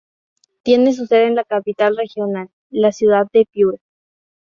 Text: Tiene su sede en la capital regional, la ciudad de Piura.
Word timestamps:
Tiene 0.63 0.93
su 0.93 1.05
sede 1.05 1.27
en 1.27 1.35
la 1.35 1.43
capital 1.43 1.95
regional, 1.95 2.49
la 2.71 2.91
ciudad 2.91 3.27
de 3.31 3.45
Piura. 3.45 3.77